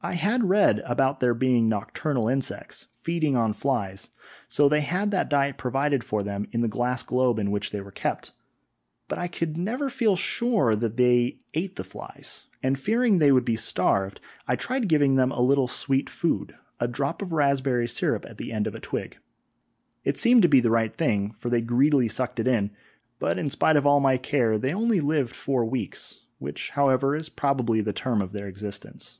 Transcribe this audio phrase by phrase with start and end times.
[0.00, 4.10] I had read about their being nocturnal insects, feeding on flies,
[4.46, 7.80] so they had that diet provided for them in the glass globe in which they
[7.80, 8.30] were kept,
[9.08, 13.44] but I could never feel sure that they ate the flies, and fearing they would
[13.44, 18.24] be starved I tried giving them a little sweet food, a drop of raspberry syrup
[18.24, 19.16] at the end of a twig;
[20.04, 22.70] it seemed to be the right thing, for they greedily sucked it in,
[23.18, 27.28] but in spite of all my care they only lived four weeks; which, however, is
[27.28, 29.18] probably the term of their existence.